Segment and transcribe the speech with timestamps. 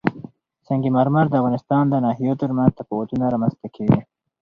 [0.67, 3.99] سنگ مرمر د افغانستان د ناحیو ترمنځ تفاوتونه رامنځ ته کوي.